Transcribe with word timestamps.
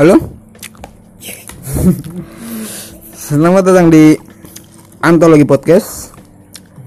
Halo. 0.00 0.16
Selamat 3.12 3.68
datang 3.68 3.92
di 3.92 4.16
Antologi 5.04 5.44
Podcast 5.44 6.16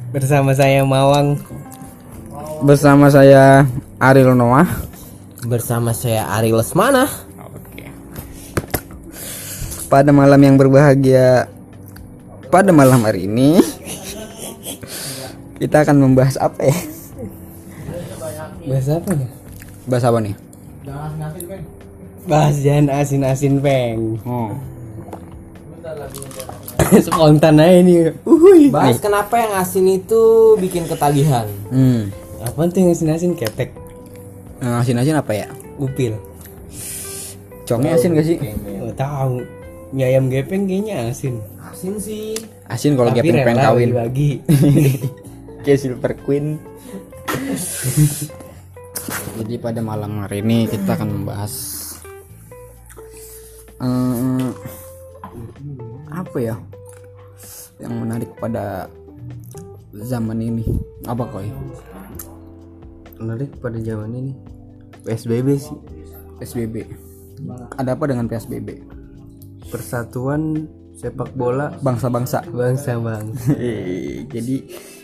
Bersama 0.09 0.57
saya 0.57 0.81
Mawang 0.81 1.37
bersama 2.65 3.13
saya 3.13 3.69
Ariel 4.01 4.33
Noah. 4.33 4.65
Bersama 5.45 5.93
saya 5.93 6.25
Ari 6.25 6.57
Lesmana 6.57 7.05
Pada 9.93 10.09
malam 10.09 10.41
yang 10.41 10.57
berbahagia 10.57 11.45
pada 12.49 12.73
malam 12.73 12.97
hari 13.05 13.29
ini 13.29 13.61
kita 15.61 15.85
akan 15.85 16.01
membahas 16.01 16.33
apa 16.41 16.65
ya? 16.65 16.77
Bahas 18.65 18.89
apa 18.89 19.09
ya? 19.13 19.29
Bahas 19.85 20.01
apa 20.01 20.17
nih? 20.17 20.33
Jangan 22.27 22.87
asin-asin 22.93 23.59
peng 23.59 24.19
Oh. 24.23 24.51
Spontan 27.05 27.57
aja 27.57 27.81
nih 27.81 28.13
Uhuy 28.21 28.69
Bahas 28.69 29.01
kenapa 29.01 29.41
yang 29.41 29.57
asin 29.57 29.89
itu 29.89 30.53
bikin 30.61 30.85
ketagihan. 30.85 31.49
Hmm. 31.73 32.13
Apaan 32.43 32.69
tuh 32.69 32.85
yang 32.85 32.93
asin-asin 32.93 33.33
ketek? 33.33 33.73
Nah, 34.61 34.83
asin-asin 34.83 35.17
apa 35.17 35.31
ya? 35.33 35.47
Upil 35.79 36.13
Congnya 37.63 37.95
asin 37.95 38.13
gak 38.13 38.27
sih? 38.27 38.37
Oh 38.83 38.93
tahu 38.93 39.41
Mie 39.93 40.09
ayam 40.09 40.27
gepeng 40.27 40.67
kayaknya 40.67 41.09
asin 41.09 41.39
Asin 41.63 41.95
sih. 41.97 42.37
Asin 42.69 42.93
kalau 42.93 43.09
gepeng 43.09 43.41
pengen 43.41 43.63
kawin. 43.63 43.89
bagi 43.95 44.43
Kayak 45.63 45.79
Silver 45.79 46.13
Queen. 46.27 46.59
Jadi 49.39 49.55
pada 49.57 49.81
malam 49.81 50.21
hari 50.21 50.45
ini 50.45 50.69
kita 50.69 50.93
akan 50.93 51.09
membahas 51.09 51.72
eh, 53.83 54.49
apa 56.11 56.37
ya? 56.39 56.55
Yang 57.77 57.93
menarik 57.99 58.31
pada 58.39 58.87
zaman 59.91 60.39
ini. 60.39 60.63
Apa 61.03 61.27
koi 61.27 61.51
Menarik 63.19 63.51
pada 63.59 63.75
zaman 63.83 64.11
ini. 64.15 64.33
PSBB 65.03 65.47
sih. 65.59 65.77
PSBB 66.39 67.03
ada 67.77 67.97
apa 67.97 68.05
dengan 68.07 68.29
PSBB 68.29 68.83
Persatuan 69.71 70.69
sepak 70.93 71.33
bola. 71.33 71.73
Bangsa-bangsa. 71.81 72.45
Bangsa 72.45 73.01
bang 73.01 73.25
jadi 74.33 74.55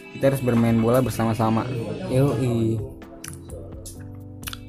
kita 0.09 0.33
harus 0.33 0.41
bermain 0.41 0.77
bola 0.77 1.05
bersama-sama. 1.05 1.65
Yoi. 2.09 2.81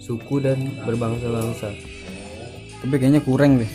Suku 0.00 0.40
dan 0.40 0.84
berbangsa-bangsa. 0.84 1.72
Tapi 2.80 2.94
kayaknya 2.96 3.20
kurang 3.24 3.60
deh 3.60 3.68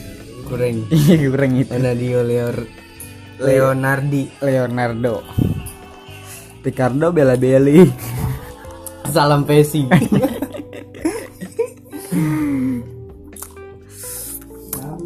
Kurang 0.45 0.85
kurang 1.33 1.51
itu. 1.61 1.71
Anadio 1.73 2.21
Leor 2.21 2.57
Leonardi. 3.41 4.23
Leonardo. 4.39 5.25
Ricardo 6.65 7.13
Bella 7.13 7.37
Belli 7.37 7.85
Salam 9.13 9.45
Pesi. 9.45 9.85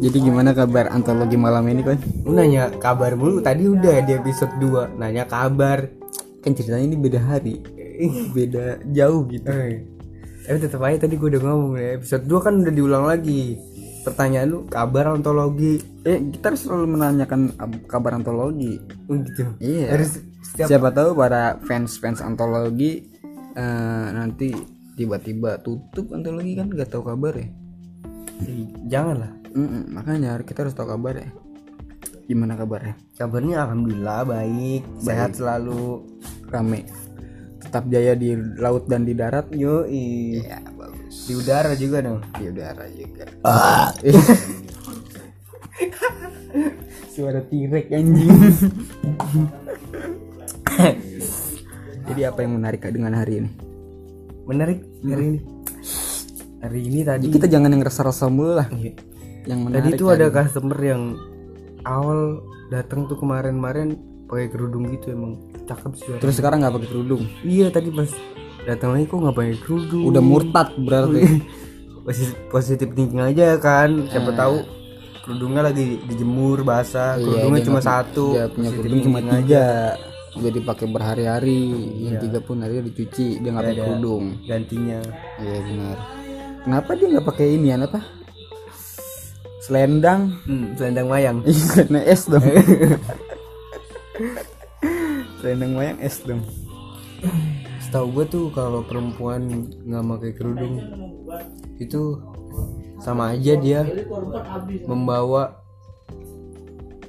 Jadi 0.00 0.16
gimana 0.16 0.56
kabar 0.56 0.88
antologi 0.88 1.36
malam 1.36 1.68
ini 1.68 1.84
kan? 1.84 2.00
Lu 2.24 2.32
nanya 2.32 2.72
kabar 2.80 3.12
mulu. 3.12 3.44
Tadi 3.44 3.68
udah 3.68 4.00
di 4.00 4.16
episode 4.16 4.56
2 4.56 4.96
Nanya 4.96 5.28
kabar. 5.28 5.84
Kan 6.40 6.56
ceritanya 6.56 6.88
ini 6.88 6.96
beda 6.96 7.20
hari. 7.20 7.60
Beda 8.32 8.80
jauh 8.96 9.28
gitu. 9.28 9.44
Eh, 9.44 9.84
Tapi 10.48 10.56
tetap 10.56 10.80
aja 10.80 11.04
tadi 11.04 11.20
gue 11.20 11.28
udah 11.36 11.42
ngomong 11.44 11.76
ya. 11.76 12.00
Episode 12.00 12.24
2 12.24 12.40
kan 12.40 12.54
udah 12.64 12.72
diulang 12.72 13.04
lagi 13.04 13.60
Pertanyaan 14.00 14.46
lu 14.48 14.58
kabar 14.66 15.12
ontologi 15.12 15.76
Eh 16.02 16.18
kita 16.32 16.52
harus 16.52 16.64
selalu 16.64 16.96
menanyakan 16.96 17.52
ab- 17.56 17.84
kabar 17.84 18.16
antologi. 18.16 18.80
Oh 19.06 19.16
gitu. 19.20 19.44
Iya. 19.60 19.92
Harus 19.92 20.24
setiap 20.40 20.66
Siapa 20.72 20.88
tahu 20.90 21.12
para 21.12 21.60
fans-fans 21.62 22.24
antologi 22.24 23.04
eh, 23.52 24.06
Nanti 24.10 24.56
tiba-tiba 24.96 25.60
tutup 25.60 26.12
antologi 26.12 26.56
kan 26.56 26.68
gak 26.68 26.90
tahu 26.90 27.04
kabar 27.04 27.36
ya? 27.36 27.48
Jangan 28.88 29.16
lah 29.20 29.32
Mm-mm, 29.52 29.92
Makanya 29.92 30.40
kita 30.46 30.64
harus 30.64 30.72
tahu 30.72 30.94
kabar 30.94 31.20
ya. 31.20 31.28
Gimana 32.24 32.54
kabarnya? 32.54 32.94
Kabarnya 33.18 33.66
Alhamdulillah 33.66 34.22
baik, 34.22 34.86
Sehat 35.02 35.34
selalu. 35.34 36.06
Rame. 36.46 36.86
Tetap 37.58 37.90
jaya 37.90 38.14
di 38.14 38.38
laut 38.54 38.86
dan 38.86 39.02
di 39.02 39.18
darat. 39.18 39.50
Yoi. 39.50 40.38
Ya 40.38 40.62
bagus 40.62 40.79
Di 41.10 41.34
udara 41.34 41.74
juga 41.74 41.98
dong. 42.06 42.22
Di 42.38 42.44
udara 42.46 42.86
juga. 42.94 43.26
Suara 47.14 47.42
tirek 47.50 47.90
anjing. 47.90 48.30
Jadi 52.10 52.20
apa 52.22 52.38
yang 52.46 52.52
menarik 52.62 52.86
dengan 52.86 53.18
hari 53.18 53.42
ini? 53.42 53.50
Menarik 54.46 54.86
hari 55.02 55.24
ini. 55.34 55.40
Hari 56.60 56.80
ini 56.86 57.00
tadi 57.02 57.26
Jadi 57.26 57.34
kita 57.34 57.48
jangan 57.50 57.74
yang 57.74 57.82
rasa-rasa 57.82 58.30
mulu 58.30 58.54
lah. 58.54 58.70
Iya. 58.70 58.94
Yang 59.50 59.58
Tadi 59.58 59.66
menarik 59.66 59.92
tuh 59.98 60.08
ada 60.14 60.26
customer 60.30 60.78
yang 60.78 61.18
awal 61.82 62.44
datang 62.70 63.10
tuh 63.10 63.18
kemarin-kemarin 63.18 63.98
pakai 64.30 64.46
kerudung 64.46 64.86
gitu 64.94 65.10
emang 65.10 65.42
cakep 65.66 65.92
sih. 65.98 66.14
Terus 66.22 66.38
sekarang 66.38 66.62
nggak 66.62 66.74
pakai 66.78 66.88
kerudung? 66.94 67.26
Iya 67.42 67.74
tadi 67.74 67.90
pas 67.90 68.10
datang 68.64 68.92
lagi 68.92 69.04
kok 69.04 69.18
nggak 69.18 69.34
pakai 69.34 69.54
kerudung. 69.58 70.02
Udah 70.04 70.20
murtad 70.20 70.68
berarti 70.76 71.22
positif, 72.06 72.36
positif 72.48 72.88
thinking 72.90 73.20
aja 73.20 73.56
kan. 73.56 74.06
Siapa 74.06 74.32
tahu 74.32 74.56
kerudungnya 75.20 75.62
lagi 75.62 76.00
dijemur 76.02 76.62
basah. 76.62 77.14
Iya, 77.14 77.24
kerudungnya 77.24 77.62
cuma 77.62 77.80
satu. 77.80 78.26
Dia 78.32 78.46
punya 78.48 78.70
kerudung 78.70 79.00
cuma 79.02 79.20
tiga 79.20 79.66
Udah 80.30 80.46
dipakai 80.48 80.86
berhari-hari 80.86 81.66
Yang 82.00 82.14
Iya. 82.14 82.22
tiga 82.22 82.38
pun 82.38 82.62
hari 82.62 82.78
dicuci 82.80 83.42
Dia 83.42 83.50
nggak 83.50 83.66
pakai 83.66 83.74
Ada 83.74 83.82
kerudung 83.82 84.24
Gantinya. 84.46 84.98
Iya 85.36 85.58
benar 85.58 85.96
Kenapa 86.62 86.90
dia 86.94 87.06
nggak 87.10 87.26
pakai 87.26 87.46
ini 87.50 87.68
apa? 87.74 87.98
Selendang 89.60 90.20
Hmm, 90.46 90.78
selendang 90.78 91.10
mayang. 91.10 91.36
Iya 91.50 91.64
karena 91.74 92.00
es 92.06 92.22
dong 92.24 92.46
Selendang 95.42 95.72
wayang 95.74 95.98
es 95.98 96.16
dong 96.22 96.42
Setahu 97.90 98.22
gue 98.22 98.26
tuh 98.30 98.46
kalau 98.54 98.86
perempuan 98.86 99.66
nggak 99.82 100.04
pakai 100.14 100.30
kerudung 100.38 100.78
itu 101.82 102.22
sama 103.02 103.34
aja 103.34 103.58
dia 103.58 103.82
membawa 104.86 105.58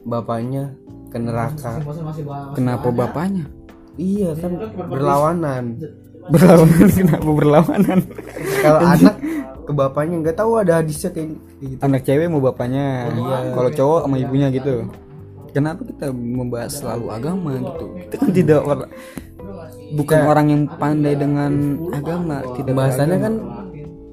bapaknya 0.02 0.74
ke 1.14 1.22
neraka. 1.22 1.86
Kenapa 2.58 2.90
bapaknya? 2.90 3.46
Iya 3.94 4.34
kan 4.34 4.58
berlawanan. 4.90 5.86
Berlawanan 6.34 6.90
kenapa 6.90 7.30
berlawanan? 7.30 8.00
Kalau 8.66 8.82
anak 8.82 9.16
ke 9.62 9.72
bapaknya 9.78 10.16
nggak 10.18 10.38
tahu 10.42 10.66
ada 10.66 10.82
hadisnya 10.82 11.14
kayak 11.14 11.38
gitu. 11.62 11.82
Anak 11.86 12.02
cewek 12.10 12.26
mau 12.26 12.42
bapaknya 12.42 13.06
Kalau 13.54 13.70
cowok 13.70 14.00
sama 14.10 14.18
ibunya 14.18 14.50
gitu 14.50 14.90
Kenapa 15.54 15.86
kita 15.86 16.10
membahas 16.10 16.74
selalu 16.82 17.06
agama 17.14 17.54
gitu 17.60 17.86
Kita 18.08 18.16
kan 18.18 18.30
tidak 18.34 18.60
orang 18.66 18.90
Bukan 19.92 20.20
orang 20.24 20.48
yang 20.48 20.64
pandai 20.72 21.14
dengan 21.14 21.52
agama 21.92 22.40
Tidak 22.56 22.72
Bahasannya 22.72 23.18
kan 23.20 23.34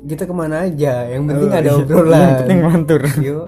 kita 0.08 0.24
ke 0.24 0.32
mana 0.32 0.64
aja. 0.64 1.04
Yang 1.04 1.22
penting 1.28 1.50
ada 1.52 1.68
Iya. 1.68 1.74
obrolan. 1.76 2.18
Yang 2.18 2.38
penting 2.40 2.58
mantur 2.62 3.00
Yo, 3.20 3.38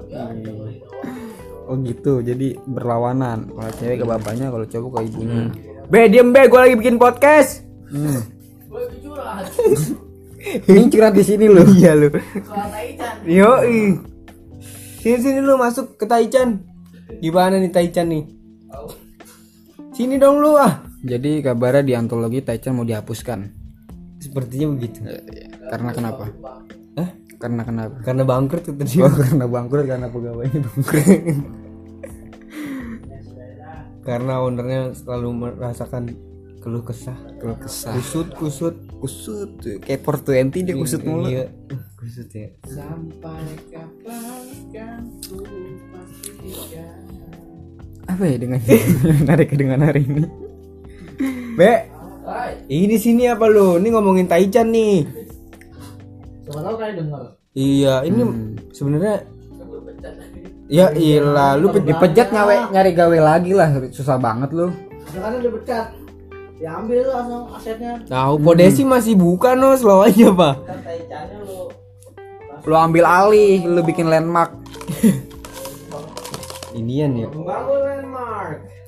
Oh 1.65 1.79
gitu 1.79 2.13
jadi 2.21 2.59
berlawanan 2.67 3.49
Kalau 3.49 3.73
cewek 3.75 3.97
ke 3.99 4.07
bapaknya 4.07 4.47
Kalau 4.51 4.67
cowok 4.67 4.91
ke 4.91 5.01
ibunya 5.07 5.43
Be, 5.87 6.07
diem 6.07 6.31
be, 6.31 6.47
gue 6.47 6.61
lagi 6.61 6.77
bikin 6.79 7.03
podcast. 7.03 7.67
Hmm. 7.91 8.23
Ini 10.71 10.87
curhat 10.87 11.13
di 11.13 11.25
sini 11.27 11.47
loh 11.47 11.67
Iya 11.67 11.93
lu. 11.95 12.09
Yo, 13.27 13.51
sini 14.99 15.19
sini 15.19 15.39
lu 15.43 15.59
masuk 15.59 15.99
ke 15.99 16.07
Taichan. 16.07 16.63
Gimana 17.19 17.59
nih 17.59 17.69
Taichan 17.69 18.07
nih? 18.07 18.25
Sini 19.93 20.17
dong 20.17 20.39
lu 20.39 20.55
ah. 20.55 20.81
Jadi 21.01 21.41
kabarnya 21.41 21.83
di 21.83 21.95
antologi 21.97 22.45
Taichan 22.45 22.77
mau 22.77 22.85
dihapuskan 22.85 23.49
Sepertinya 24.21 24.77
begitu. 24.77 25.01
Karena 25.67 25.91
kenapa? 25.97 26.29
Hah? 26.95 27.09
Karena 27.41 27.63
kenapa? 27.65 27.95
Karena 28.05 28.23
bangkrut 28.23 28.63
kata 28.69 28.85
dia. 28.85 29.01
Oh 29.01 29.13
karena 29.13 29.49
bangkrut 29.49 29.85
karena 29.89 30.07
pegawainya 30.13 30.61
bangkrut 30.61 31.07
Karena 34.01 34.41
ownernya 34.41 34.93
selalu 34.93 35.29
merasakan 35.33 36.03
keluh 36.61 36.85
kesah. 36.85 37.17
Kalau 37.41 37.57
kesah 37.57 37.97
Kusut, 37.97 38.29
kusut. 38.37 38.77
kusut 39.01 39.49
tuh. 39.57 39.81
kayak 39.81 40.05
420 40.05 40.61
dia 40.61 40.77
kusut 40.77 41.01
mulu 41.01 41.25
Iya, 41.25 41.49
kusut 41.97 42.29
ya. 42.29 42.53
apa 48.05 48.25
ya 48.27 48.37
dengan 48.37 48.61
menarik 49.25 49.51
dengan 49.55 49.81
hari 49.81 50.03
ini 50.05 50.29
Be, 51.61 51.73
ini 52.73 52.97
sini 52.97 53.29
apa 53.29 53.45
lu? 53.45 53.77
Ini 53.77 53.93
ngomongin 53.93 54.25
Taichan 54.25 54.73
nih. 54.73 55.05
Iya, 57.53 58.01
ini 58.09 58.21
sebenarnya 58.73 59.29
Ya 60.71 60.89
ilah, 60.97 61.61
lu 61.61 61.69
pe- 61.69 61.85
Dipejat 61.85 62.33
nyawe 62.33 62.73
nyari 62.73 62.97
gawe 62.97 63.19
lagi 63.21 63.53
lah, 63.53 63.69
susah 63.93 64.17
banget 64.17 64.57
lu. 64.57 64.73
Sekarang 65.05 65.45
udah 65.45 65.53
pecat. 65.61 65.87
Ya 66.57 66.81
ambil 66.81 67.05
tuh 67.05 67.13
langsung 67.13 67.45
asetnya. 67.53 67.93
tahu 68.09 68.35
Podesi 68.41 68.81
masih 68.81 69.21
buka 69.21 69.53
no, 69.53 69.77
slow 69.77 70.01
aja 70.01 70.33
pak. 70.33 70.55
Kan 70.65 70.79
Taichannya 70.81 71.39
lu 71.45 71.69
Lu 72.65 72.73
ambil 72.73 73.05
alih, 73.05 73.69
lu 73.69 73.85
bikin 73.85 74.09
landmark. 74.09 74.57
Inian 76.79 77.21
ya. 77.21 77.29
bangun 77.29 77.81
landmark. 77.85 78.80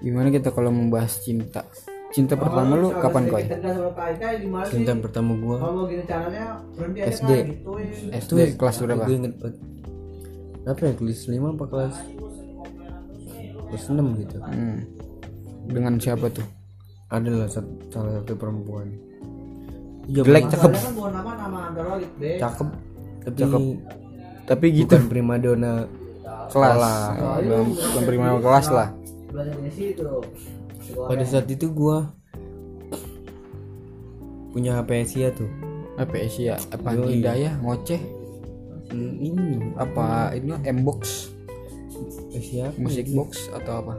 Gimana 0.00 0.28
kita 0.32 0.48
kalau 0.54 0.70
membahas 0.72 1.20
cinta? 1.20 1.66
Cinta 2.10 2.34
pertama 2.34 2.74
lu 2.74 2.90
kapan 2.98 3.22
sih? 3.30 3.46
Cinta 4.74 4.92
pertama 4.98 5.32
gua 5.38 5.58
SD. 6.98 7.30
SD 8.10 8.38
kelas 8.58 8.76
berapa? 8.82 9.06
Gue 9.06 9.16
inget. 9.22 9.34
Apa 10.66 10.80
ya 10.90 10.92
kelas 10.92 11.30
5 11.30 11.54
apa 11.56 11.64
kelas 11.70 11.96
kelas 13.70 13.84
6 13.86 14.20
gitu. 14.26 14.36
Hmm. 14.42 14.78
Dengan 15.70 15.94
siapa 16.02 16.26
tuh? 16.34 16.46
Adalah 17.10 17.46
satu, 17.46 17.70
salah 17.90 18.22
satu 18.22 18.34
perempuan. 18.38 18.90
Iya, 20.10 20.26
Jelek 20.26 20.50
cakep. 20.50 20.70
Kan 20.74 20.92
bawa 20.98 21.10
nama 21.14 21.32
nama 21.38 21.58
android 21.70 22.10
deh. 22.18 22.38
cakep 22.38 22.68
tapi 23.20 23.36
Cakep. 23.36 23.62
Tapi 24.50 24.66
gitu 24.74 24.94
bukan 24.98 25.02
primadona 25.06 25.72
kelas. 26.50 26.78
Oh, 26.82 27.38
belum 27.38 27.66
belum 27.78 28.02
prima 28.02 28.26
kelas 28.42 28.66
lah. 28.74 28.88
Itu. 29.30 30.06
Pada 31.06 31.24
saat 31.24 31.46
itu 31.46 31.70
gua 31.70 32.10
punya 34.50 34.82
HP 34.82 34.90
Asia 35.06 35.28
tuh. 35.30 35.50
Apa 35.94 36.14
Asia? 36.18 36.58
Apa 36.74 36.98
Yoi. 36.98 37.22
Hidayah 37.22 37.54
ngoceh? 37.62 38.00
Hmm, 38.90 39.14
ini 39.22 39.70
Apa 39.78 40.34
ini 40.34 40.50
M-box? 40.66 41.30
Asia 42.34 42.74
Music 42.74 43.06
ya? 43.06 43.14
box 43.14 43.30
atau 43.54 43.74
apa? 43.86 43.94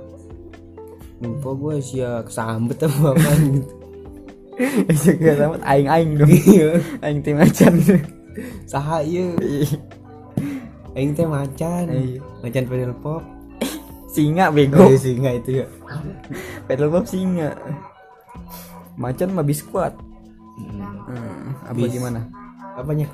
lupa 1.21 1.53
gua 1.53 1.71
Asia 1.77 2.25
kesambet 2.25 2.81
apa 2.81 3.13
apa 3.13 3.29
gitu. 3.45 3.71
Asia 4.91 5.11
gak 5.15 5.35
sama 5.37 5.55
aing 5.63 5.87
aing 5.87 6.11
dong. 6.17 6.27
Iya. 6.27 6.69
aing 7.05 7.19
tim 7.21 7.37
acan. 7.37 7.73
Saha 8.65 9.05
ieu? 9.05 9.37
Aing 10.91 11.15
teh 11.15 11.23
macan. 11.23 11.87
Iya. 11.87 12.19
Macan 12.43 12.63
pedal 12.67 12.93
pop. 12.99 13.23
Singa 14.11 14.51
bego. 14.51 14.91
Iya 14.91 14.99
singa 14.99 15.31
itu 15.31 15.63
ya. 15.63 15.65
Pedal 16.67 16.91
pop 16.91 17.07
singa. 17.07 17.55
Macan 18.99 19.31
mah 19.31 19.45
biskuat. 19.47 19.95
Hmm, 20.59 21.55
apa 21.63 21.79
Bis. 21.79 21.95
gimana? 21.95 22.21
Apanya? 22.71 23.07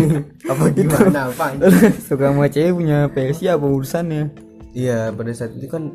Apa? 0.50 0.72
Gimana 0.72 1.28
apa? 1.28 1.52
Suka 2.00 2.32
sama 2.32 2.48
cewek 2.48 2.72
punya 2.72 3.12
PSI 3.12 3.52
apa 3.52 3.66
urusannya? 3.68 4.32
Iya, 4.72 5.12
pada 5.12 5.32
saat 5.36 5.52
itu 5.52 5.68
kan 5.68 5.92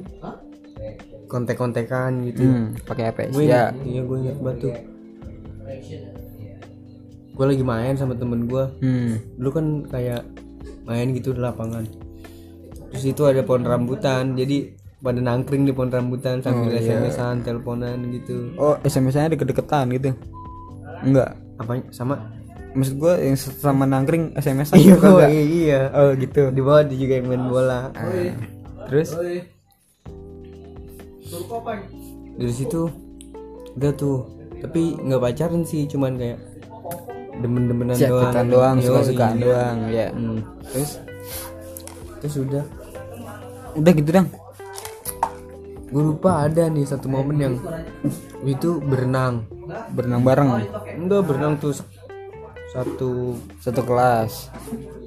kontek-kontekan 1.26 2.30
gitu. 2.30 2.46
Hmm, 2.46 2.78
pakai 2.86 3.10
apa 3.10 3.20
ya? 3.26 3.30
iya 3.84 4.02
gue 4.06 4.18
ingat 4.22 4.38
batu. 4.38 4.70
Gue 7.34 7.46
lagi 7.46 7.64
main 7.66 7.98
sama 7.98 8.14
temen 8.14 8.46
gue. 8.46 8.66
Hmm. 8.86 9.18
Dulu 9.42 9.50
kan 9.50 9.66
kayak 9.90 10.22
main 10.86 11.10
gitu 11.18 11.34
di 11.34 11.42
lapangan. 11.42 11.90
Terus 12.92 13.04
itu 13.06 13.22
ada 13.28 13.42
pohon 13.44 13.64
rambutan, 13.64 14.34
jadi 14.34 14.72
pada 14.98 15.20
nangkring 15.22 15.68
di 15.68 15.74
pohon 15.76 15.92
rambutan 15.92 16.42
sambil 16.42 16.74
SMS-an, 16.74 17.46
teleponan 17.46 18.10
gitu. 18.10 18.56
Oh, 18.58 18.80
SMS-nya 18.82 19.34
deket-deketan 19.36 19.92
gitu. 19.94 20.10
Enggak. 21.04 21.38
Apa 21.58 21.82
sama? 21.92 22.16
Maksud 22.74 22.96
gua 22.98 23.18
yang 23.18 23.34
sama 23.36 23.90
nangkring 23.90 24.38
SMS 24.38 24.70
Iya, 24.74 24.98
aja 24.98 25.10
enggak? 25.10 25.30
iya. 25.34 25.80
Oh, 25.94 26.10
gitu. 26.14 26.54
Di 26.54 26.62
bawah 26.62 26.84
dia 26.86 26.98
juga 26.98 27.14
yang 27.18 27.28
main 27.28 27.44
bola. 27.50 27.90
Ah, 27.92 28.34
Terus 28.88 29.10
Oi. 29.18 29.42
Suruh 31.28 31.46
kopan. 31.50 31.84
Dari 32.38 32.54
situ 32.54 32.88
udah 33.76 33.92
tuh. 33.94 34.20
Tapi 34.58 34.98
nggak 34.98 35.22
pacaran 35.22 35.62
sih, 35.62 35.86
cuman 35.86 36.18
kayak 36.18 36.40
demen-demenan 37.38 37.94
doang. 37.94 38.50
doang, 38.50 38.76
suka-sukaan 38.82 39.38
doang, 39.38 39.78
ya. 39.94 40.10
Hmm. 40.10 40.42
Terus 40.74 40.92
terus 42.18 42.36
udah 42.40 42.64
Udah 43.74 43.92
gitu 43.94 44.10
dong. 44.12 44.28
gue 45.88 46.04
lupa 46.04 46.44
ada 46.44 46.66
nih 46.66 46.84
satu 46.84 47.08
momen 47.08 47.38
yang 47.38 47.56
itu 48.44 48.78
berenang 48.80 49.48
Berenang 49.90 50.22
bareng 50.22 50.50
enggak 50.98 51.22
berenang 51.24 51.56
tuh 51.56 51.78
satu 52.68 53.34
satu 53.58 53.82
kelas. 53.82 54.52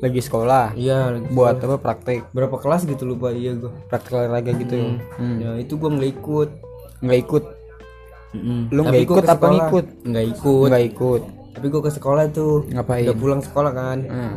Lagi 0.01 0.17
sekolah. 0.19 0.73
iya 0.75 1.13
Buat 1.29 1.61
apa 1.61 1.77
praktek? 1.77 2.25
berapa 2.31 2.57
kelas 2.57 2.83
gitu 2.85 3.05
lupa 3.05 3.31
iya 3.31 3.53
gue 3.53 3.69
Praktek 3.87 4.17
olahraga 4.17 4.55
gitu. 4.55 4.97
Hmm. 5.13 5.37
ya 5.39 5.51
itu 5.57 5.75
gue 5.75 5.91
nggak 5.91 6.11
ikut 6.15 6.49
Nggak 7.01 7.19
ikut. 7.21 7.45
Lu 8.71 8.81
nggak 8.83 9.03
ikut 9.03 9.25
apa 9.27 9.47
ngikut? 9.47 9.87
nggak 10.03 10.27
ikut 10.31 10.69
Nggak 10.69 10.85
ikut. 10.87 11.23
tapi 11.51 11.67
gue 11.67 11.81
ke 11.81 11.91
sekolah 11.91 12.25
tuh 12.31 12.65
Ngapain? 12.67 13.05
udah 13.05 13.17
pulang 13.17 13.41
sekolah 13.41 13.71
kan 13.71 13.99
Hmm. 14.03 14.37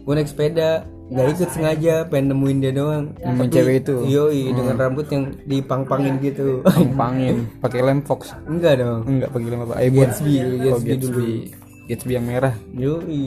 gue 0.00 0.12
naik 0.12 0.26
sepeda 0.26 0.82
nggak 1.08 1.26
ikut 1.32 1.48
sengaja 1.50 1.94
pengen 2.04 2.36
nemuin 2.36 2.58
dia 2.60 2.72
doang 2.76 3.04
Nemuin 3.16 3.48
cewek 3.48 3.76
itu? 3.80 3.96
yoi 4.04 4.52
dengan 4.52 4.76
rambut 4.76 5.08
yang 5.08 5.32
dipang-pangin 5.48 6.20
gitu 6.20 6.60
Pangin, 6.92 7.48
pakai 7.64 7.80
lem 7.80 8.04
fox. 8.04 8.36
enggak 8.44 8.84
dong 8.84 9.08
Enggak 9.08 9.32
pakai 9.32 9.48
lem 9.48 9.60
apa? 9.64 9.74
Aibon. 9.80 10.04
Gatsby, 10.04 10.34
Gatsby 10.36 10.68
oh, 10.68 10.78
Gatsby. 10.84 11.00
dulu. 11.00 11.24
Gatsby 11.88 12.12
yang 12.12 12.26
merah. 12.28 12.54
yoi 12.76 13.24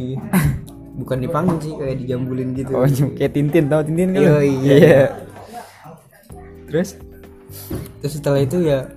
bukan 1.01 1.17
dipangin 1.25 1.57
sih 1.57 1.73
kayak 1.73 1.95
dijambulin 2.05 2.49
gitu 2.53 2.71
Oh, 2.77 2.85
kayak 3.17 3.31
Tintin, 3.33 3.65
tau 3.65 3.81
Tintin 3.81 4.13
kan? 4.13 4.21
Iya, 4.21 4.33
iya. 4.43 4.73
Iya. 4.77 5.01
Terus? 6.69 6.89
terus 7.99 8.13
setelah 8.15 8.39
itu 8.41 8.63
ya 8.63 8.87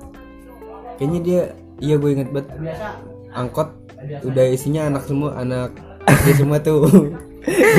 kayaknya 0.97 1.21
dia 1.21 1.43
iya 1.83 1.99
gue 1.99 2.11
inget 2.15 2.31
banget 2.31 2.49
angkot 3.35 3.69
udah 4.23 4.45
isinya 4.47 4.87
anak 4.87 5.05
semua 5.05 5.35
anak 5.37 5.75
dia 6.23 6.35
semua 6.41 6.63
tuh 6.63 7.11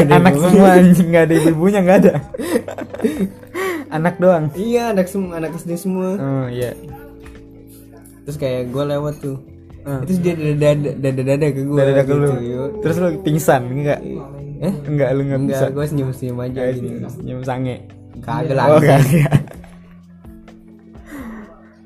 anak 0.07 0.33
semua 0.35 0.67
anjing 0.73 1.07
nggak 1.07 1.23
ada 1.23 1.35
ibunya 1.43 1.79
nggak 1.79 1.99
ada. 1.99 2.13
anak 3.87 4.15
doang. 4.15 4.45
iya 4.53 4.89
anak 4.89 5.05
semua 5.05 5.37
anak 5.37 5.55
SD 5.55 5.71
semua 5.75 6.15
Oh 6.15 6.47
iya. 6.47 6.73
terus 8.23 8.35
kayak 8.35 8.69
gue 8.69 8.83
lewat 8.85 9.15
tuh 9.19 9.37
Ah. 9.81 10.01
terus 10.01 10.17
dia 10.17 10.33
dada 10.33 10.57
dada 10.57 10.89
dada 10.97 11.21
dada 11.23 11.47
ke 11.47 11.61
gue 11.61 11.77
Dada 11.77 12.01
ke 12.01 12.09
lu. 12.11 12.29
yo. 12.41 12.63
Terus 12.81 12.95
lu 12.97 13.21
pingsan 13.21 13.61
enggak? 13.67 14.01
eh 14.57 14.73
Enggak 14.83 15.09
lu 15.11 15.21
enggak 15.23 15.41
bisa. 15.43 15.55
enggak 15.59 15.71
gue 15.71 15.85
senyum 15.85 16.09
senyum 16.09 16.37
aja 16.39 16.61
gitu 16.71 16.89
Senyum 17.07 17.41
sange. 17.41 17.75
kagak 18.17 18.55
lah 18.55 18.65
Oh, 18.67 18.81
kagak. 18.81 19.29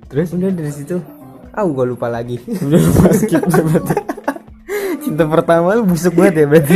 terus 0.08 0.32
udah 0.32 0.50
dari 0.50 0.72
situ 0.72 0.98
ah 1.52 1.62
gue 1.62 1.86
lupa 1.86 2.08
lagi 2.08 2.40
Udah 2.42 2.80
lupa 2.80 3.12
skip. 3.14 3.44
Cinta 5.04 5.24
pertama 5.26 5.74
lu 5.74 5.84
busuk 5.84 6.14
banget 6.14 6.34
ya 6.38 6.46
berarti. 6.46 6.76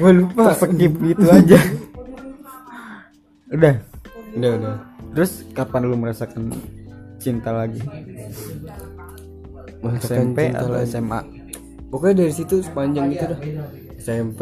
Gue 0.00 0.12
lupa 0.16 0.42
Skip 0.56 0.92
gitu 0.96 1.26
aja. 1.28 1.58
Udah. 3.50 3.74
udah 4.30 4.50
udah 4.56 4.74
Terus 5.10 5.42
kapan 5.50 5.82
lu 5.84 5.96
merasakan 5.98 6.54
cinta 7.18 7.50
lagi? 7.50 7.82
Merasakan 9.82 10.06
SMP 10.06 10.38
cinta 10.46 10.58
atau 10.58 10.68
lagi. 10.72 10.88
SMA? 10.88 11.20
pokoknya 11.90 12.14
dari 12.22 12.30
situ 12.30 12.62
sepanjang 12.62 13.10
itu 13.10 13.24
dah 13.26 13.40
SMP 13.98 14.40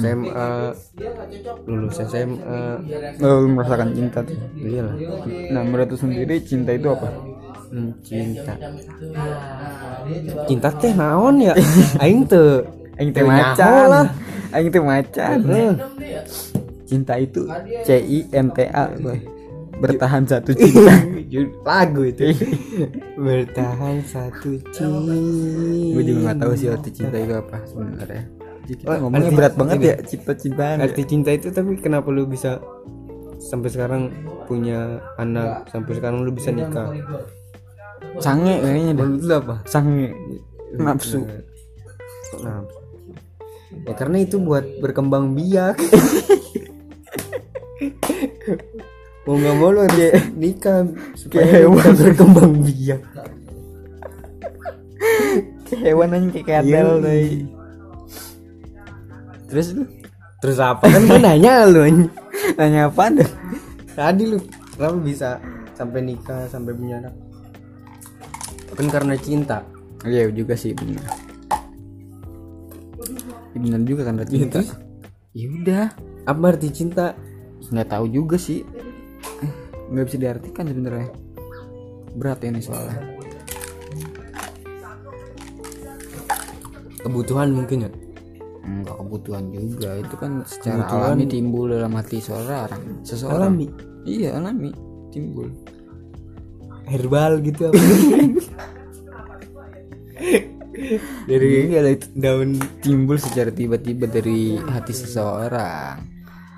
SMA 0.00 0.48
lulus 1.68 2.00
SMA 2.00 2.62
Lu 3.20 3.44
merasakan 3.46 3.92
cinta 3.92 4.24
tuh. 4.24 4.34
iyalah 4.56 4.96
Nah, 5.52 5.62
menurut 5.62 5.92
lu 5.92 5.98
sendiri 6.00 6.40
cinta 6.40 6.72
itu 6.72 6.88
apa? 6.88 7.12
Hmm, 7.68 7.92
cinta 8.00 8.54
cinta 10.46 10.68
teh 10.72 10.92
naon 10.96 11.36
ya 11.38 11.52
aing 12.02 12.24
tuh 12.24 12.64
Aing 12.94 13.10
teh 13.10 13.26
macan. 13.26 13.84
lah. 13.90 14.06
Aing 14.54 14.70
teh 14.70 14.78
macan. 14.78 15.36
Eh, 15.44 15.74
Cinta 16.84 17.14
itu 17.16 17.42
C 17.82 17.98
I 17.98 18.18
N 18.30 18.48
T 18.48 18.64
A, 18.64 18.86
boy. 18.94 19.18
Bertahan 19.74 20.22
satu 20.22 20.54
cinta. 20.54 20.94
lagu 21.66 22.06
itu 22.06 22.30
bertahan 23.16 23.98
satu 24.06 24.54
cinta 24.70 24.94
Gue 25.90 26.02
juga 26.04 26.30
gak 26.30 26.36
tahu 26.38 26.52
sih 26.54 26.68
arti 26.70 26.90
cinta 26.92 27.16
itu 27.16 27.34
apa 27.34 27.58
sebenarnya. 27.66 28.22
Kita 28.64 28.82
Oh, 28.86 28.96
ngomongnya 29.02 29.34
berat 29.34 29.54
banget 29.54 29.76
ini. 29.76 29.88
ya 29.90 29.96
cinta-cintaan. 30.00 30.76
arti 30.78 31.02
cinta 31.02 31.30
itu 31.30 31.50
tapi 31.50 31.74
kenapa 31.76 32.06
lu 32.08 32.22
bisa 32.24 32.62
sampai 33.36 33.66
sekarang 33.66 34.14
punya 34.46 35.02
anak 35.16 35.66
sampai 35.68 35.92
sekarang 35.92 36.22
lu 36.22 36.30
bisa 36.30 36.48
nikah 36.48 36.94
Sange 38.16 38.62
kayaknya 38.62 38.92
deh. 38.94 39.08
lu 39.20 39.32
apa 39.34 39.58
Sange. 39.66 40.14
Nafsu. 40.76 41.26
Nafsu? 42.38 42.83
Ya 43.82 43.94
karena 43.98 44.22
itu 44.22 44.38
buat 44.38 44.62
berkembang 44.78 45.34
biak 45.34 45.76
mau 49.24 49.40
nggak 49.40 49.56
mau 49.56 49.72
lu 49.72 49.80
harus 49.88 50.20
nikah 50.36 50.84
supaya 51.16 51.66
bisa 51.66 51.90
berkembang 51.96 52.52
biak 52.60 53.02
hewan 55.74 56.14
aja 56.14 56.28
kayak 56.30 56.46
kadal 56.46 57.02
deh. 57.02 57.46
Terus 59.50 59.68
lu 59.74 59.84
Terus 60.44 60.60
apa 60.60 60.84
kan 60.84 61.08
gua 61.08 61.20
nanya 61.24 61.64
lu 61.64 61.88
nanya 62.60 62.92
apa 62.92 63.08
deh? 63.08 63.30
Tadi 63.96 64.22
lu 64.28 64.38
kenapa 64.76 64.98
bisa 65.00 65.28
sampai 65.72 66.00
nikah 66.04 66.44
sampai 66.52 66.76
punya 66.76 67.00
anak? 67.00 67.14
Kan 68.74 68.86
karena 68.90 69.14
cinta. 69.16 69.64
Iya 70.04 70.28
juga 70.28 70.52
sih 70.52 70.76
benar. 70.76 71.23
Ya, 73.54 73.58
benar 73.62 73.80
juga 73.86 74.02
kan 74.02 74.18
cinta. 74.26 74.60
Ya 75.34 75.46
udah, 75.48 75.84
Apa 76.26 76.42
arti 76.50 76.68
cinta? 76.70 77.14
nggak 77.64 77.88
tahu 77.88 78.06
juga 78.08 78.36
sih. 78.36 78.66
Nggak 79.88 80.04
bisa 80.10 80.18
diartikan 80.18 80.64
sebenarnya. 80.66 81.08
Berat 82.14 82.42
ini 82.42 82.60
soalnya. 82.60 82.98
Kebutuhan 87.00 87.52
mungkin 87.52 87.86
ya. 87.86 87.90
Enggak 88.64 88.96
kebutuhan 88.96 89.44
juga. 89.52 89.90
Itu 90.00 90.16
kan 90.16 90.40
secara 90.44 90.88
Kebutuhan- 90.88 91.12
alami 91.12 91.24
timbul 91.28 91.66
dalam 91.68 91.92
hati 91.94 92.16
seseorang. 92.18 92.70
Seseorang. 93.04 93.52
Alami. 93.52 93.66
Iya, 94.04 94.40
alami 94.40 94.70
timbul. 95.12 95.48
Herbal 96.84 97.40
gitu 97.44 97.68
apa? 97.68 97.80
Dari 101.24 101.72
daun 102.14 102.50
timbul 102.78 103.16
secara 103.16 103.48
tiba-tiba 103.48 104.04
dari 104.04 104.58
hati 104.58 104.92
seseorang. 104.92 106.12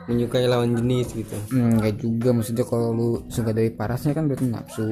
Menyukai 0.07 0.47
lawan 0.47 0.71
jenis 0.73 1.11
gitu. 1.13 1.35
Enggak 1.51 1.99
juga 1.99 2.31
maksudnya 2.31 2.63
kalau 2.63 2.91
lu 2.91 3.09
suka 3.27 3.51
dari 3.51 3.71
parasnya 3.71 4.15
kan 4.15 4.31
berarti 4.31 4.47
nafsu. 4.47 4.87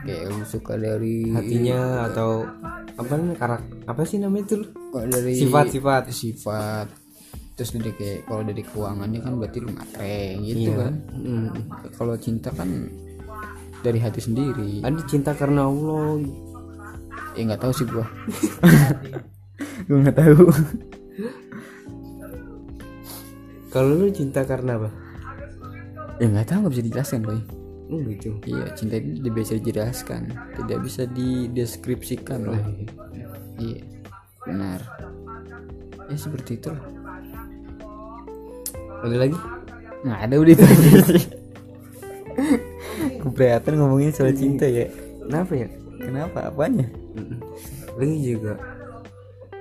Kayak 0.00 0.22
lu 0.30 0.44
suka 0.44 0.74
dari 0.74 1.28
Hatinya 1.28 2.08
atau 2.08 2.48
apa 2.90 3.12
namanya 3.14 3.36
karak 3.36 3.62
apa 3.84 4.02
sih 4.02 4.16
namanya 4.16 4.44
itu? 4.46 4.54
lu? 4.58 4.66
kalau 4.90 5.06
dari 5.06 5.32
Sifat-sifat. 5.34 6.02
sifat 6.10 6.86
terus 7.52 7.70
dari 7.70 7.92
kayak 7.92 8.24
kalau 8.24 8.40
dari 8.40 8.62
keuangannya 8.62 9.20
kan 9.20 9.32
berarti 9.36 9.58
lu 9.60 9.68
ngatreng 9.70 10.36
gitu 10.42 10.70
kan 10.74 10.92
Hmm. 11.12 11.48
kalau 11.92 12.16
cinta 12.16 12.48
kan 12.50 12.88
dari 13.78 14.00
hati 14.00 14.20
sendiri 14.20 14.80
Ada 14.80 15.00
cinta 15.04 15.32
karena 15.32 15.64
Allah. 15.64 16.24
Ya 17.36 17.40
nggak 17.46 17.62
tahu 17.62 17.72
sih 17.74 17.86
gua. 17.88 18.06
Gua 19.90 19.98
nggak 20.06 20.16
tahu. 20.16 20.44
Kalau 23.70 23.90
lu 24.02 24.08
cinta 24.10 24.42
karena 24.46 24.78
apa? 24.80 24.90
ya 26.20 26.28
nggak 26.28 26.46
tahu 26.52 26.58
nggak 26.62 26.72
bisa 26.76 26.84
dijelaskan 26.84 27.20
boy. 27.24 27.40
Oh 27.90 27.98
gitu. 28.06 28.30
iya 28.46 28.70
cinta 28.78 29.02
itu 29.02 29.18
tidak 29.18 29.34
bisa 29.34 29.52
dijelaskan 29.58 30.22
tidak 30.54 30.78
bisa 30.86 31.02
dideskripsikan 31.10 32.46
loh 32.46 32.62
iya. 33.58 33.82
Benar. 34.46 34.78
Ya 36.06 36.16
seperti 36.16 36.62
itu 36.62 36.70
lah 36.70 36.86
Ada 39.02 39.16
lagi? 39.16 39.38
nggak 40.06 40.20
ada 40.22 40.34
udah 40.38 40.52
itu 40.54 40.64
aja 40.64 40.90
sih 41.08 41.24
keberatan 43.20 43.74
ngomongin 43.76 44.12
soal 44.14 44.32
cinta 44.32 44.70
ya. 44.70 44.86
Kenapa 45.26 45.52
ya? 45.56 45.68
kenapa? 45.98 46.38
Apanya 46.46 46.86
Lagi 47.98 48.16
juga 48.22 48.54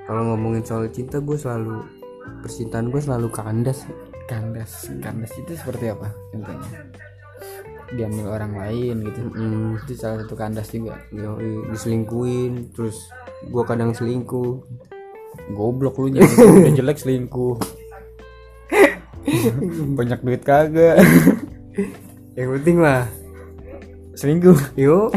kalau 0.09 0.33
ngomongin 0.33 0.65
soal 0.65 0.89
cinta 0.89 1.21
gue 1.21 1.37
selalu 1.37 1.85
percintaan 2.41 2.89
gue 2.89 2.97
selalu 2.97 3.29
kandas. 3.29 3.85
kandas. 4.25 4.89
Kandas 5.05 5.29
itu 5.37 5.53
seperti 5.53 5.93
apa 5.93 6.09
contohnya? 6.33 6.69
Diambil 7.93 8.25
orang 8.33 8.57
lain 8.57 9.05
gitu. 9.05 9.21
Hmm. 9.29 9.77
itu 9.77 9.93
salah 9.93 10.25
satu 10.25 10.33
kandas 10.33 10.73
juga. 10.73 10.97
Yoi, 11.13 11.69
diselingkuin 11.69 12.73
terus 12.73 12.97
gue 13.53 13.63
kadang 13.69 13.93
selingkuh. 13.93 14.65
Goblok 15.53 16.01
lu 16.01 16.09
jangan 16.09 16.57
udah 16.57 16.73
jelek 16.73 16.97
selingkuh. 16.97 17.57
Banyak 19.97 20.25
duit 20.25 20.41
kagak. 20.41 21.05
Yang 22.33 22.49
penting 22.57 22.77
lah 22.81 23.05
selingkuh. 24.17 24.57
Yo 24.73 25.13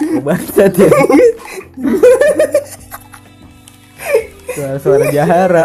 Gua 0.00 0.20
bangsat 0.24 0.72
ya? 0.76 0.90
Suara 4.52 4.76
suara 4.82 5.06
jahara 5.08 5.64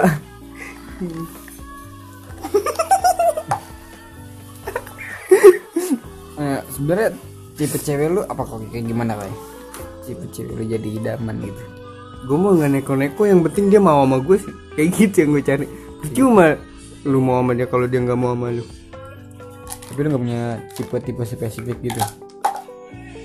Eh, 6.35 6.59
sebenarnya 6.67 7.09
tipe 7.55 7.79
cewek 7.79 8.11
lu 8.11 8.21
apa 8.27 8.43
kok? 8.43 8.59
Kayak 8.71 8.85
gimana 8.91 9.15
kayak 9.15 9.35
tipe 10.03 10.25
cewek 10.35 10.53
lu 10.55 10.63
jadi 10.67 10.87
idaman 10.99 11.35
gitu. 11.43 11.63
Gue 12.27 12.37
mau 12.39 12.51
nggak 12.55 12.71
neko-neko 12.79 13.23
yang 13.27 13.39
penting 13.43 13.71
dia 13.71 13.79
mau 13.79 14.03
sama 14.03 14.19
gue 14.19 14.37
sih. 14.39 14.53
Kayak 14.75 14.89
gitu 14.99 15.15
yang 15.23 15.29
gue 15.31 15.43
cari. 15.43 15.65
Cuma 16.11 16.59
lu 17.07 17.19
mau 17.23 17.39
sama 17.39 17.51
dia 17.55 17.67
kalau 17.67 17.87
dia 17.87 18.03
nggak 18.03 18.19
mau 18.19 18.35
sama 18.35 18.51
lu 18.51 18.63
tapi 19.95 20.11
lu 20.11 20.19
gak 20.19 20.23
punya 20.27 20.43
tipe-tipe 20.75 21.23
spesifik 21.23 21.79
gitu. 21.79 22.03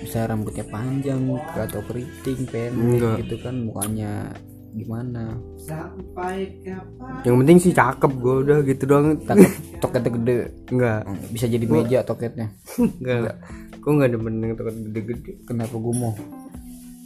Bisa 0.07 0.23
rambutnya 0.31 0.63
panjang 0.71 1.19
atau 1.51 1.83
keriting 1.83 2.47
pendek 2.47 2.79
Enggak. 2.79 3.27
gitu 3.27 3.35
kan 3.43 3.55
mukanya 3.59 4.31
gimana? 4.71 5.35
Sampai 5.59 6.63
kapan? 6.63 7.27
yang 7.27 7.43
penting 7.43 7.59
sih 7.59 7.75
cakep 7.75 8.13
gue 8.23 8.35
udah 8.47 8.59
gitu 8.63 8.87
doang. 8.87 9.19
Takut 9.19 9.51
toketnya 9.83 10.11
gede. 10.15 10.37
Nggak. 10.71 11.01
Oh, 11.11 11.17
bisa 11.35 11.47
jadi 11.51 11.67
meja 11.67 11.99
toketnya. 12.07 12.55
Nggak 12.79 13.17
nggak. 13.19 13.37
Gue 13.83 13.93
nggak 13.99 14.11
demen 14.15 14.35
yang 14.39 14.55
toket 14.55 14.77
gede-gede. 14.79 15.33
Kenapa 15.51 15.75
gue 15.75 15.95
mau? 15.99 16.15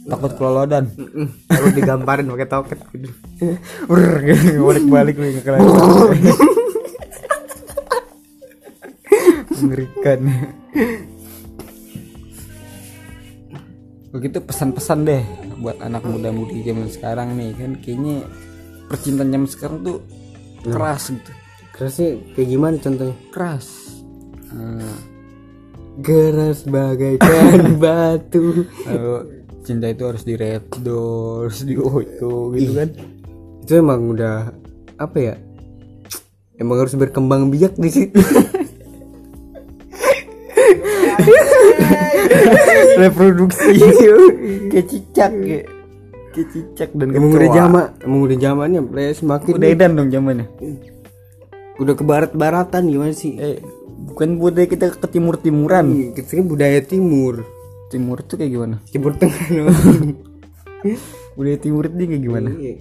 Takut 0.05 0.31
kelolodan 0.37 0.85
Mm-mm. 0.93 1.27
kalau 1.49 1.69
digambarin 1.73 2.29
pakai 2.29 2.49
toket. 2.53 2.77
Gitu 2.93 4.61
balik-balik 4.69 5.17
ke 5.17 5.49
mengerikan. 9.61 10.19
Begitu 14.15 14.37
pesan-pesan 14.39 14.99
deh 15.03 15.23
buat 15.59 15.79
anak 15.83 16.07
muda-mudi 16.07 16.63
zaman 16.63 16.87
sekarang 16.87 17.35
nih 17.35 17.51
kan 17.55 17.71
kayaknya 17.83 18.23
percintaan 18.87 19.31
zaman 19.31 19.49
sekarang 19.49 19.77
tuh 19.83 19.97
keras 20.63 21.11
gitu. 21.11 21.31
Kerasnya 21.75 22.09
kayak 22.31 22.47
gimana 22.47 22.75
contohnya? 22.79 23.15
Keras. 23.35 23.67
Eh, 24.55 24.97
keras 25.99 26.63
bagaikan 26.63 27.75
batu. 27.83 28.63
Kalau 28.87 29.27
cinta 29.67 29.91
itu 29.91 30.03
harus 30.07 30.23
di 30.23 30.39
red 30.39 30.63
doors 30.79 31.67
di 31.67 31.75
auto 31.75 32.55
gitu 32.55 32.71
kan. 32.71 32.89
Itu 33.67 33.71
emang 33.83 34.15
udah 34.15 34.55
apa 34.95 35.17
ya? 35.19 35.35
Emang 36.55 36.79
harus 36.79 36.95
berkembang 36.95 37.51
biak 37.51 37.75
di 37.75 37.91
situ 37.91 38.15
reproduksi. 42.97 43.71
Kayak 44.71 44.85
cicak 44.91 45.31
kayak 45.31 45.65
kayak 46.35 46.47
cicak 46.51 46.89
dan 46.91 47.15
emang 47.15 47.31
udah 47.31 47.47
kecoa. 47.47 47.55
zaman 47.55 47.85
emang 48.03 48.19
udah 48.27 48.37
zamannya 48.37 48.81
Ple, 48.83 49.03
semakin 49.15 49.51
udah 49.55 49.69
edan 49.71 49.91
dong 49.95 50.09
zamannya 50.11 50.45
udah 51.79 51.93
ke 51.95 52.03
barat-baratan 52.03 52.83
gimana 52.91 53.13
sih? 53.15 53.39
Eh 53.39 53.63
bukan 54.11 54.35
budaya 54.35 54.67
kita 54.67 54.91
ke 54.99 55.07
timur 55.07 55.39
timuran 55.39 56.11
kita 56.11 56.43
kan 56.43 56.45
budaya 56.47 56.79
timur. 56.83 57.47
Timur 57.87 58.19
tuh 58.25 58.35
kayak 58.35 58.51
gimana? 58.51 58.75
Timur 58.91 59.15
tengah 59.15 59.39
no. 59.55 59.71
budaya 61.39 61.57
timur 61.61 61.87
itu 61.87 61.95
kayak 62.03 62.23
gimana? 62.23 62.49
Iya. 62.51 62.75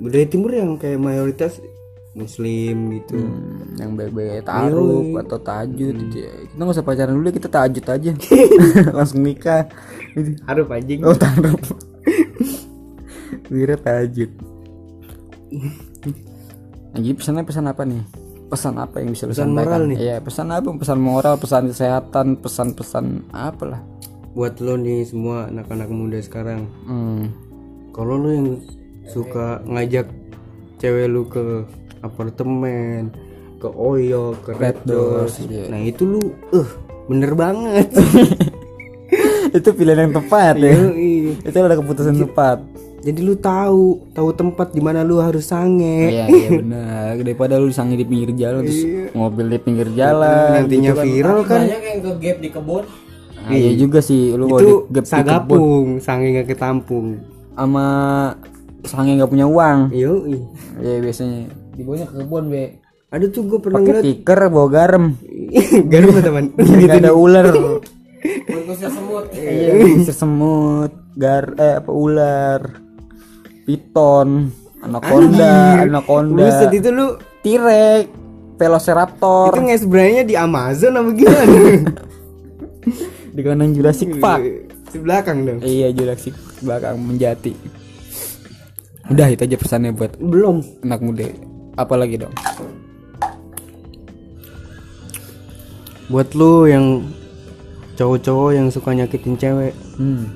budaya 0.00 0.26
timur 0.26 0.50
yang 0.56 0.70
kayak 0.80 0.98
mayoritas 0.98 1.60
muslim 2.10 2.76
gitu. 2.98 3.22
Hmm, 3.22 3.78
yang 3.78 3.92
baik-baik 3.94 4.42
taruh 4.42 5.14
atau 5.22 5.38
tajud 5.38 5.94
gitu 5.94 6.16
ya. 6.26 6.32
kita 6.50 6.58
nggak 6.58 6.74
usah 6.74 6.86
pacaran 6.86 7.14
dulu 7.14 7.28
kita 7.30 7.48
tajud 7.48 7.84
aja. 7.86 8.10
Langsung 8.98 9.22
nikah. 9.22 9.70
Gitu. 10.18 10.34
harus 10.42 10.66
anjing. 10.66 11.00
Oh 11.06 11.14
taruh 11.14 11.54
Wira 13.54 13.78
tajud 13.78 14.30
nah, 16.94 16.98
jadi 17.02 17.14
pesannya 17.14 17.42
pesan 17.42 17.66
apa 17.66 17.82
nih? 17.82 18.02
Pesan 18.50 18.74
apa 18.78 18.98
yang 19.02 19.10
bisa 19.14 19.26
lu 19.26 19.34
Pesan 19.34 19.54
sampaikan? 19.54 19.66
moral 19.66 19.82
nih. 19.90 19.98
Iya 19.98 20.16
pesan 20.22 20.46
apa? 20.50 20.68
Pesan 20.74 20.98
moral 20.98 21.34
pesan 21.38 21.62
kesehatan 21.70 22.26
pesan-pesan 22.42 23.06
apa 23.34 23.64
lah 23.66 23.82
buat 24.30 24.62
lo 24.62 24.78
nih 24.78 25.02
semua 25.10 25.50
anak-anak 25.50 25.90
muda 25.90 26.18
sekarang. 26.22 26.70
Hmm. 26.86 27.34
kalau 27.90 28.14
lo 28.14 28.30
yang 28.30 28.48
suka 29.10 29.58
ngajak 29.66 30.06
cewek 30.78 31.10
lu 31.10 31.26
ke 31.26 31.66
apartemen 32.00 33.12
ke 33.60 33.68
Oyo 33.68 34.36
ke 34.40 34.56
Red 34.56 34.88
Doors 34.88 35.36
iya. 35.44 35.68
nah 35.68 35.80
itu 35.80 36.08
lu 36.08 36.32
eh 36.56 36.68
bener 37.10 37.32
banget. 37.34 37.90
Itu 39.50 39.74
pilihan 39.74 40.06
yang 40.06 40.14
tepat 40.14 40.62
ya. 40.62 40.70
Yoi. 40.78 41.34
itu 41.42 41.56
ada 41.58 41.74
keputusan 41.74 42.14
tepat. 42.22 42.62
jadi 43.00 43.16
lu 43.24 43.32
tahu 43.32 44.12
tahu 44.12 44.28
tempat 44.36 44.76
di 44.76 44.78
mana 44.78 45.02
lu 45.02 45.18
harus 45.18 45.50
sange. 45.50 46.12
Iya 46.12 46.30
iya 46.30 46.50
benar 46.62 47.18
daripada 47.18 47.58
lu 47.58 47.74
sange 47.74 47.98
di 47.98 48.06
pinggir 48.06 48.30
jalan 48.38 48.62
terus 48.62 49.10
mobil 49.10 49.50
di 49.50 49.58
pinggir 49.58 49.88
jalan 49.96 50.62
nantinya 50.62 50.92
viral 50.94 51.42
kan. 51.42 51.66
banyak 51.66 51.82
yang 51.82 52.00
ke 52.04 52.12
gap 52.22 52.38
di 52.38 52.48
kebun. 52.52 52.84
Ah, 53.40 53.56
iya 53.56 53.72
juga 53.74 53.98
sih 54.04 54.36
lu 54.36 54.52
itu 54.52 54.86
di 54.86 55.00
gap 55.00 55.02
di 55.02 55.10
kebun. 55.10 55.10
sagapung 55.10 55.86
sange 55.98 56.26
nggak 56.36 56.46
ketampung 56.54 57.06
sama 57.56 57.86
sange 58.86 59.16
nggak 59.18 59.30
punya 59.32 59.46
uang. 59.48 59.78
Yo 59.90 60.12
ya 60.78 61.00
biasanya 61.02 61.50
dibawanya 61.74 62.06
ke 62.10 62.14
kebun 62.20 62.44
be. 62.50 62.64
Ada 63.10 63.26
tuh 63.26 63.42
gue 63.50 63.58
pernah 63.58 63.82
pakai 63.82 63.90
ngeliat. 63.90 64.04
tikar 64.06 64.38
bawa 64.46 64.68
garam. 64.70 65.04
Garam 65.92 66.08
teman? 66.22 66.44
Nggak 66.58 66.98
ada 67.02 67.12
ular. 67.12 67.46
Bungkusnya 68.20 68.90
semut 68.92 69.26
iya. 69.32 69.72
Bisa 69.96 70.12
semut 70.14 70.92
gar 71.16 71.56
eh 71.56 71.80
apa 71.80 71.90
ular 71.90 72.60
piton 73.64 74.52
anaconda 74.84 75.88
anaconda 75.88 76.44
Buset 76.44 76.72
itu 76.76 76.88
lu 76.92 77.16
tirek 77.40 78.12
velociraptor. 78.60 79.56
Itu 79.56 79.60
nge-spraynya 79.64 80.22
di 80.28 80.36
Amazon 80.36 81.00
apa 81.00 81.10
gimana? 81.16 81.58
di 83.34 83.40
kandang 83.40 83.72
Jurassic 83.72 84.20
Park. 84.20 84.44
Di 84.92 84.98
belakang 85.00 85.48
dong. 85.48 85.58
iya 85.64 85.88
Jurassic 85.96 86.36
belakang 86.60 87.00
menjati. 87.00 87.56
Udah 89.08 89.26
itu 89.32 89.42
aja 89.48 89.56
pesannya 89.56 89.96
buat 89.96 90.20
Belum. 90.20 90.60
anak 90.84 91.00
muda 91.02 91.26
apa 91.80 91.94
lagi 91.96 92.20
dong 92.20 92.34
Buat 96.10 96.34
lu 96.34 96.66
yang 96.66 97.06
cowok-cowok 97.94 98.50
yang 98.50 98.66
suka 98.66 98.90
nyakitin 98.98 99.38
cewek, 99.38 99.74
hmm. 99.94 100.26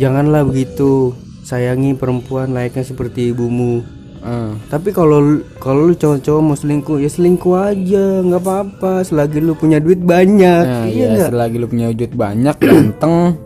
janganlah 0.00 0.40
begitu. 0.48 1.12
Sayangi 1.44 1.92
perempuan 1.92 2.56
layaknya 2.56 2.80
seperti 2.80 3.28
ibumu. 3.34 3.84
Ah. 4.24 4.56
Tapi 4.72 4.94
kalau 4.94 5.44
kalau 5.60 5.90
lu 5.90 5.94
cowok-cowok 5.98 6.40
mau 6.40 6.56
selingkuh 6.56 6.96
ya 7.02 7.12
selingkuh 7.12 7.52
aja, 7.58 8.24
nggak 8.24 8.40
apa-apa. 8.40 9.04
Selagi 9.04 9.44
lu 9.44 9.52
punya 9.52 9.84
duit 9.84 10.00
banyak, 10.00 10.64
Nah, 10.64 10.86
iya 10.88 11.12
nggak? 11.12 11.28
selagi 11.36 11.56
lu 11.60 11.66
punya 11.68 11.92
duit 11.92 12.14
banyak, 12.16 12.56
ganteng, 12.56 13.36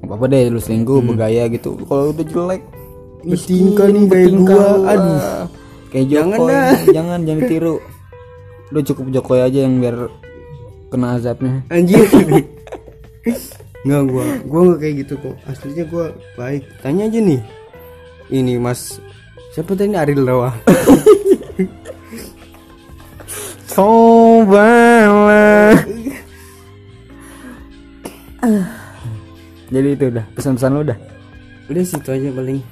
nggak 0.00 0.08
apa-apa 0.08 0.24
deh 0.32 0.48
lu 0.48 0.60
selingkuh, 0.62 1.04
bergaya 1.04 1.52
gitu. 1.52 1.76
Kalau 1.84 2.16
udah 2.16 2.24
jelek, 2.24 2.62
Bertingkah 3.24 3.88
nih 3.88 4.02
gua, 4.08 4.28
lu, 4.28 4.84
aduh. 4.84 5.48
Kayak 5.88 6.06
Jangan 6.10 6.38
Jokowi, 6.38 6.52
dah. 6.52 6.78
jangan 6.96 7.18
jangan 7.24 7.40
ditiru. 7.46 7.76
Lu 8.74 8.80
cukup 8.84 9.06
Jokowi 9.14 9.40
aja 9.40 9.58
yang 9.64 9.74
biar 9.80 9.96
kena 10.92 11.16
azabnya. 11.16 11.64
Anjir. 11.72 12.04
Nggak 13.84 14.02
gua, 14.08 14.24
gua 14.48 14.60
nggak 14.64 14.80
kayak 14.80 14.94
gitu 15.04 15.14
kok. 15.20 15.36
Aslinya 15.44 15.84
gua 15.88 16.06
baik. 16.40 16.64
Tanya 16.80 17.04
aja 17.04 17.20
nih. 17.20 17.40
Ini 18.32 18.56
Mas 18.56 18.96
siapa 19.52 19.76
tadi 19.76 19.92
Ariel 19.92 20.24
Rawa? 20.24 20.56
Cobalah. 23.74 25.74
Jadi 29.68 29.88
itu 29.98 30.04
udah 30.14 30.24
pesan-pesan 30.36 30.72
lu 30.72 30.80
udah. 30.86 30.98
Udah 31.68 31.84
situ 31.84 32.08
aja 32.08 32.28
paling. 32.30 32.62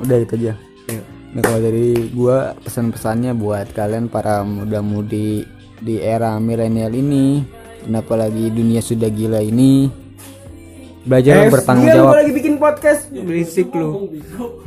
Udah 0.00 0.16
itu 0.22 0.34
aja. 0.40 0.54
Ayo. 0.88 1.02
Nah 1.32 1.40
kalau 1.40 1.60
dari 1.64 2.12
gua 2.12 2.52
pesan-pesannya 2.60 3.32
buat 3.36 3.72
kalian 3.72 4.12
para 4.12 4.44
muda-mudi 4.44 5.44
di 5.80 5.96
era 5.98 6.36
milenial 6.36 6.92
ini, 6.92 7.42
kenapa 7.82 8.14
lagi 8.14 8.52
dunia 8.52 8.84
sudah 8.84 9.08
gila 9.08 9.40
ini, 9.40 9.88
belajarlah 11.08 11.50
bertanggung 11.50 11.88
dia 11.88 11.96
jawab, 11.98 12.14
lagi 12.14 12.32
bikin 12.36 12.54
podcast 12.60 13.10
berisik 13.10 13.74
lu. 13.74 14.12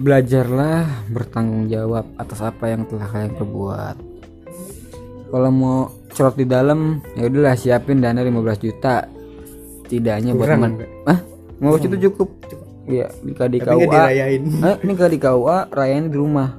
belajarlah 0.02 1.08
bertanggung 1.14 1.72
jawab 1.72 2.10
atas 2.20 2.44
apa 2.44 2.74
yang 2.74 2.84
telah 2.90 3.08
kalian 3.08 3.34
perbuat. 3.38 3.96
Kalau 5.32 5.50
mau 5.52 5.78
cerot 6.12 6.36
di 6.36 6.48
dalam, 6.48 7.00
ya 7.16 7.28
udahlah 7.28 7.56
siapin 7.60 8.02
dana 8.02 8.20
15 8.24 8.58
juta, 8.60 9.06
tidaknya 9.88 10.34
buat 10.34 10.50
teman. 10.50 10.72
Ah, 11.08 11.20
15 11.62 11.84
juta 11.88 11.98
cukup. 12.10 12.30
Iya, 12.86 13.08
nikah 13.26 13.50
di 13.50 13.58
Tapi 13.58 13.86
KUA. 13.86 13.90
dirayain. 13.90 14.42
Eh, 14.46 14.78
nikah 14.86 15.10
di 15.10 15.18
KUA, 15.18 15.58
rayain 15.74 16.06
di 16.10 16.18
rumah. 16.18 16.50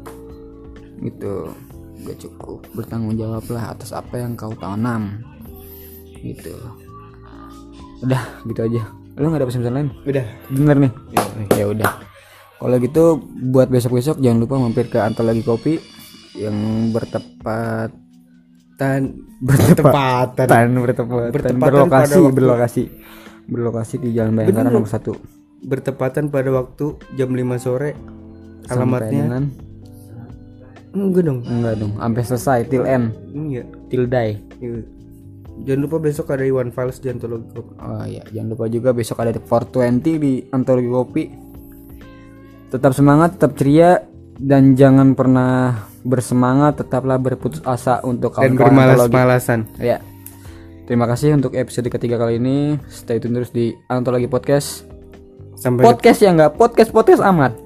Gitu. 0.98 1.54
Gak 2.02 2.18
cukup. 2.22 2.66
Bertanggung 2.74 3.14
jawablah 3.14 3.74
atas 3.74 3.94
apa 3.94 4.18
yang 4.18 4.34
kau 4.34 4.54
tanam. 4.58 5.22
Gitu. 6.18 6.54
Udah, 8.02 8.22
gitu 8.46 8.60
aja. 8.66 8.82
Lu 9.16 9.30
gak 9.30 9.40
ada 9.40 9.46
pesan 9.48 9.70
lain? 9.70 9.88
Udah. 10.02 10.26
Bener 10.50 10.76
nih. 10.82 10.92
Ya 11.54 11.66
udah. 11.70 11.92
Kalau 12.56 12.76
gitu 12.80 13.20
buat 13.52 13.68
besok-besok 13.68 14.16
jangan 14.18 14.40
lupa 14.40 14.56
mampir 14.56 14.88
ke 14.88 14.96
Antologi 14.96 15.44
Kopi 15.44 15.76
yang 16.36 16.88
bertepat 16.92 17.92
Tan 18.76 19.08
bertepatan 19.40 20.68
bertepatan. 20.76 21.32
bertepatan, 21.32 21.56
berlokasi 21.56 22.20
berlokasi 22.28 22.82
berlokasi 23.48 23.94
di 24.04 24.12
Jalan 24.12 24.36
Bayangkara 24.36 24.68
nomor 24.68 24.84
satu 24.84 25.16
Bertepatan 25.66 26.30
pada 26.30 26.48
waktu 26.48 26.86
jam 27.12 27.28
5 27.28 27.42
sore. 27.58 27.90
Alamatnya 28.66 29.22
dengan 29.22 29.44
enggak 30.92 31.22
dong. 31.22 31.38
enggak 31.44 31.74
dong 31.76 31.92
sampai 31.94 32.22
selesai 32.24 32.58
till 32.66 32.82
end 32.82 33.12
Enggak. 33.28 33.66
till 33.86 34.04
die 34.06 34.32
Iya. 34.56 34.80
Jangan 35.58 35.80
lupa 35.82 35.96
besok 35.98 36.26
ada 36.30 36.42
Iwan 36.42 36.68
Fals 36.68 36.98
di 36.98 37.08
Antologi 37.08 37.46
Kopi. 37.50 37.72
oh 37.76 38.04
iya 38.04 38.24
jangan 38.26 38.48
lupa 38.50 38.64
juga 38.66 38.90
besok 38.90 39.20
ada 39.20 39.30
420 39.30 39.76
di 40.16 40.32
Antologi 40.48 40.88
Kopi 40.88 41.24
tetap 42.66 42.90
semangat 42.90 43.36
tetap 43.36 43.54
ceria 43.54 44.02
dan 44.34 44.72
jangan 44.72 45.12
pernah 45.12 45.76
bersemangat 46.00 46.78
tetaplah 46.78 47.16
berputus 47.16 47.60
asa 47.62 48.00
untuk 48.00 48.32
Dan 48.32 48.56
kawan-kawan 48.56 48.72
antologi 48.88 49.12
bermalas-malasan. 49.12 49.60
ya 49.76 50.00
terima 50.84 51.04
kasih 51.06 51.34
untuk 51.34 51.52
episode 51.52 51.86
ketiga 51.88 52.16
kali 52.16 52.36
ini 52.36 52.56
stay 52.86 53.16
tune 53.16 53.36
terus 53.36 53.50
di 53.50 53.70
Antologi 53.86 54.26
Podcast 54.26 54.95
Sampai 55.56 55.82
podcast 55.88 56.20
ya 56.20 56.30
enggak? 56.30 56.54
Podcast 56.54 56.92
podcast 56.92 57.24
amat 57.24 57.65